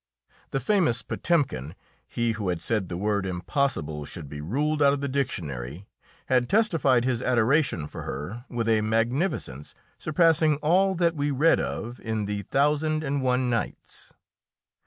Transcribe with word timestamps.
The 0.49 0.59
famous 0.59 1.03
Potemkin 1.03 1.75
he 2.07 2.31
who 2.31 2.49
had 2.49 2.59
said 2.59 2.89
the 2.89 2.97
word 2.97 3.23
"impossible" 3.27 4.03
should 4.05 4.27
be 4.27 4.41
ruled 4.41 4.81
out 4.81 4.93
of 4.93 5.01
the 5.01 5.07
dictionary 5.07 5.85
had 6.25 6.49
testified 6.49 7.05
his 7.05 7.21
adoration 7.21 7.85
for 7.85 8.01
her 8.01 8.43
with 8.49 8.67
a 8.67 8.81
magnificence 8.81 9.75
surpassing 9.99 10.55
all 10.55 10.95
that 10.95 11.15
we 11.15 11.29
read 11.29 11.59
of 11.59 11.99
in 11.99 12.25
the 12.25 12.41
"Thousand 12.51 13.03
and 13.03 13.21
One 13.21 13.47
Nights." 13.51 14.11